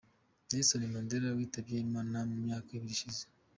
[0.49, 3.23] Nelson Mandela witabye imana mu myaka ibiri ishize.